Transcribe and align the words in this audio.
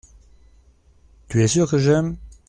Tu 1.27 1.43
es 1.43 1.47
sûr 1.47 1.69
que 1.69 1.77
j’aime. 1.77 2.17